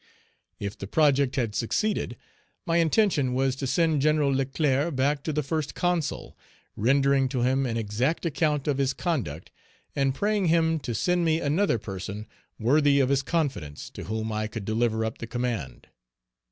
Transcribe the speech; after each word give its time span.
If 0.59 0.75
the 0.79 0.87
project 0.87 1.35
had 1.35 1.53
succeeded, 1.53 2.17
my 2.65 2.77
intention 2.77 3.35
was 3.35 3.55
to 3.57 3.67
send 3.67 4.01
Gen. 4.01 4.17
Leclerc 4.35 4.95
back 4.95 5.21
to 5.25 5.31
the 5.31 5.43
First 5.43 5.75
Consul, 5.75 6.35
rendering 6.75 7.29
to 7.29 7.43
him 7.43 7.67
an 7.67 7.77
exact 7.77 8.25
account 8.25 8.67
of 8.67 8.79
his 8.79 8.93
conduct, 8.93 9.51
and 9.95 10.15
praying 10.15 10.45
him 10.47 10.79
to 10.79 10.95
send 10.95 11.23
me 11.23 11.39
another 11.39 11.77
person 11.77 12.25
worthy 12.57 12.99
of 12.99 13.09
his 13.09 13.21
confidence, 13.21 13.91
to 13.91 14.05
whom 14.05 14.31
I 14.31 14.47
could 14.47 14.65
deliver 14.65 15.05
up 15.05 15.19
the 15.19 15.27
command. 15.27 15.85